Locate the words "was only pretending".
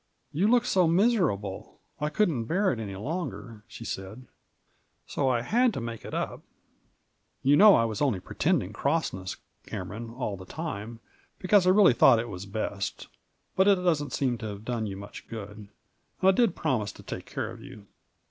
7.85-8.73